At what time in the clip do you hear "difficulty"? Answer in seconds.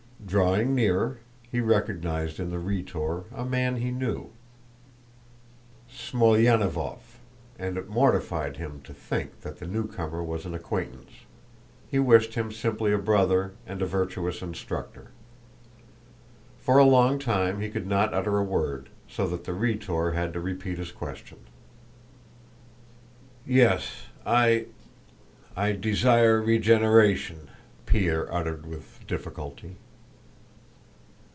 29.07-29.75